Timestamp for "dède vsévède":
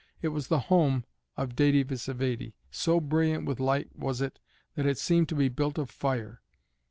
1.55-2.53